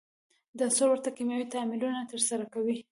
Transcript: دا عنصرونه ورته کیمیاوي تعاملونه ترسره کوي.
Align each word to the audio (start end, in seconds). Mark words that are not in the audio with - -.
دا 0.57 0.63
عنصرونه 0.67 0.91
ورته 0.95 1.09
کیمیاوي 1.17 1.47
تعاملونه 1.53 1.99
ترسره 2.11 2.45
کوي. 2.53 2.77